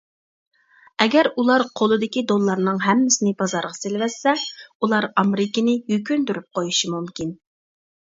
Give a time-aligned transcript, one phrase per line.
[1.03, 7.41] ئەگەر ئۇلار قولىدىكى دوللارنىڭ ھەممىسىنى بازارغا سېلىۋەتسە، ئۇلار ئامېرىكىنى يۈكۈندۈرۈپ قويۇشى مۇمكىن.